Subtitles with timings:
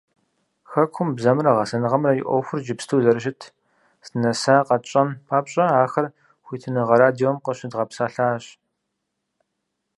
[0.71, 3.41] Хэкум бзэмрэ гъэсэныгъэмрэ и Ӏуэхур иджыпсту зэрыщыт,
[4.05, 6.07] здынэсар къэтщӀэн папщӏэ ахэр
[6.45, 8.43] Хуитыныгъэ радиом къыщыдгъэпсэлъащ.